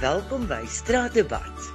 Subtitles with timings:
[0.00, 1.66] Welkom by Straatdebat.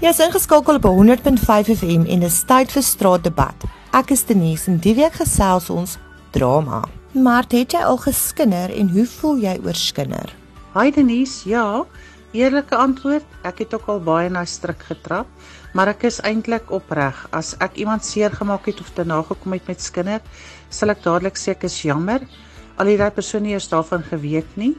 [0.00, 3.66] Jy is ingeskakel op 100.5 FM en dis tyd vir Straatdebat.
[3.92, 5.98] Ek is Denise en die week gesels ons
[6.32, 6.80] drama.
[7.12, 10.32] Maar het jy al geskinder en hoe voel jy oor skinder?
[10.78, 11.84] Hi Denise, ja.
[12.32, 15.28] Eerlike antwoord, ek het ook al baie na stryk getrap,
[15.76, 17.20] maar ek is eintlik opreg.
[17.36, 20.24] As ek iemand seer gemaak het of te nagekom het met skinder,
[20.72, 22.24] sal ek dadelik sê ek is jammer.
[22.80, 24.72] Al het daai persoon nie eers daarvan geweet nie.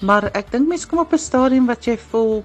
[0.00, 2.44] Maar ek dink mense kom op 'n stadium wat jy voel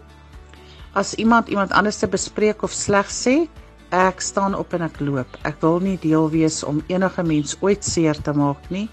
[0.93, 3.47] as iemand iemand anders te bespreek of sleg sê,
[3.91, 5.37] ek staan op en ek loop.
[5.43, 8.89] Ek wil nie deel wees om enige mens ooit seer te maak nie.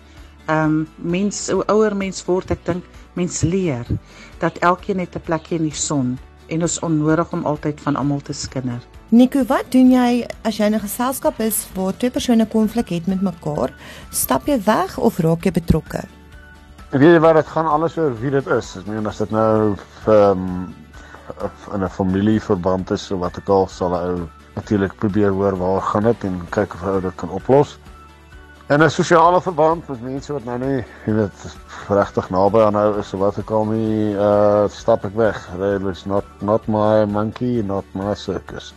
[0.48, 3.86] Ehm um, mens hoe ouer mens word, ek dink mens leer
[4.40, 6.18] dat elkeen het 'n plekjie in die son
[6.48, 8.80] en ons onnodig om altyd van almal te skinder.
[9.10, 13.06] Nico, wat doen jy as jy in 'n geselskap is waar twee persone konflik het
[13.06, 13.72] met mekaar?
[14.10, 16.17] Stap jy weg of raak jy betrokke?
[16.88, 18.68] Ek weet wat dit gaan alles oor wie dit is.
[18.80, 19.74] Ek meen as dit nou
[20.08, 20.76] ehm um,
[21.76, 26.08] in 'n familieverband is of wat ek al sal ou natuurlik probeer hoor waar gaan
[26.08, 27.76] dit en kyk of ou dit kan oplos.
[28.72, 31.56] En 'n sosiale verband met mense wat nou nie, jy weet,
[31.88, 35.36] regtig naby aan nou is of wat ek al nie uh stap ek weg.
[35.60, 38.72] It's not not my monkey, not my circus.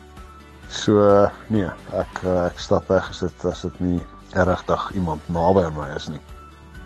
[0.68, 4.02] So nee, ek uh, ek stap weg as dit as dit nie
[4.34, 6.22] regtig iemand naby aan my is nie.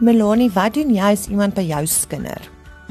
[0.03, 2.41] Melanie, wat doen jy as iemand by jou skinder?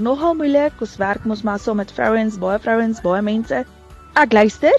[0.01, 3.59] Nogal moeilik, ons werk mos maar so met vrouens, baie vrouens, baie mense.
[4.17, 4.73] Ek luister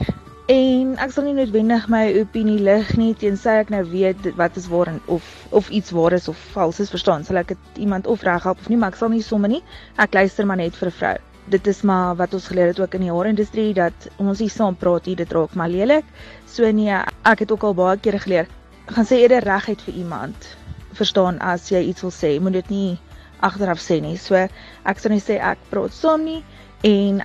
[0.50, 4.66] en ek sal nie noodwendig my opinie lig nie tensy ek nou weet wat is
[4.74, 7.22] waar en of of iets waar is of vals is, verstaan?
[7.30, 9.62] Sal ek dit iemand of reghelp of nie, maar ek sal nie sommer nie.
[10.02, 11.16] Ek luister maar net vir 'n vrou.
[11.54, 14.74] Dit is maar wat ons geleer het ook in die haarindustrie dat ons nie saam
[14.74, 16.06] praat hier, dit raak maar lelik.
[16.48, 16.90] So nee,
[17.22, 18.48] ek het ook al baie kere geleer.
[18.90, 20.56] Gaan sê eerder reguit vir iemand
[20.96, 23.00] verstaan as jy iets wil sê, moet dit nie
[23.46, 24.18] agteraf sê nie.
[24.18, 26.42] So ek sou net sê ek praat saam nie
[26.88, 27.22] en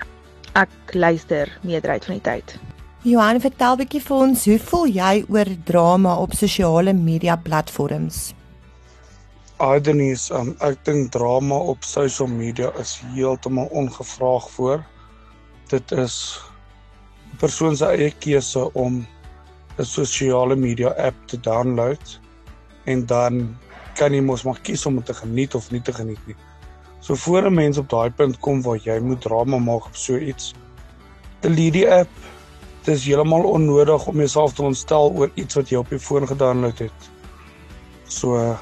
[0.59, 2.59] ek luister meerderheid van die tyd.
[3.07, 8.35] Johan, vertel bietjie vir ons, hoe voel jy oor drama op sosiale media platforms?
[9.61, 14.85] Adenis, um, ek dink drama op social media is heeltemal ongevraag voor.
[15.73, 16.41] Dit is
[17.33, 19.07] 'n persoon se eie keuse om
[19.79, 22.21] 'n sosiale media app te download
[22.91, 23.43] en dan
[23.99, 26.37] kan jy mos maar kies om te geniet of nie te geniet nie.
[27.01, 30.17] So voor 'n mens op daai punt kom waar jy moet drama maak op so
[30.17, 30.55] iets.
[31.41, 32.11] Delete die app.
[32.85, 36.27] Dit is heeltemal onnodig om jouself te ontstel oor iets wat jy op jou foon
[36.27, 37.11] gedownload het.
[38.09, 38.57] So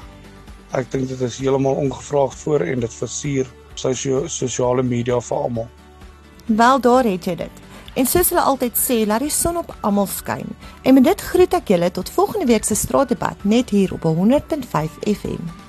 [0.71, 5.67] ek dink dit is heeltemal ongevraagd voor en dit versier sosio sosiale media vir almal.
[6.45, 7.58] Wel daar het jy dit.
[7.93, 10.47] En soos hulle altyd sê, laat die son op almal skyn.
[10.81, 15.01] En met dit groet ek julle tot volgende week se straatdebat net hier op 100.5
[15.15, 15.68] FM.